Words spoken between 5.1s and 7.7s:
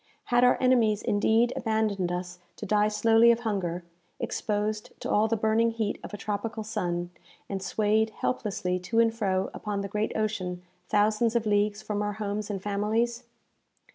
all the burning heat of a tropical sun, and